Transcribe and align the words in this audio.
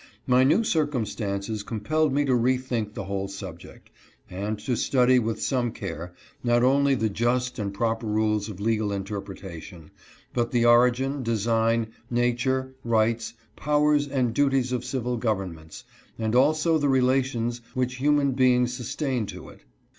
My 0.25 0.43
new 0.43 0.63
circumstances 0.63 1.61
compelled 1.61 2.11
me 2.11 2.25
to 2.25 2.33
re 2.33 2.57
think 2.57 2.95
the 2.95 3.03
whole 3.03 3.27
subject, 3.27 3.91
and 4.31 4.57
to 4.57 4.75
study 4.75 5.19
with 5.19 5.39
some 5.43 5.71
care 5.71 6.15
not 6.43 6.63
only 6.63 6.95
the 6.95 7.07
just 7.07 7.59
and 7.59 7.71
proper 7.71 8.07
rules 8.07 8.49
of 8.49 8.59
legal 8.59 8.91
interpretation, 8.91 9.91
but 10.33 10.49
the 10.49 10.65
origin, 10.65 11.21
design, 11.21 11.89
nature, 12.09 12.73
rights, 12.83 13.35
powers, 13.55 14.07
and 14.07 14.33
duties 14.33 14.71
of 14.71 14.83
civil 14.83 15.17
governments, 15.17 15.83
and 16.17 16.33
also 16.33 16.79
the 16.79 16.89
relations 16.89 17.61
which 17.75 17.97
human 17.97 18.31
beings 18.31 18.73
sustain 18.73 19.27
to 19.27 19.49
it. 19.49 19.61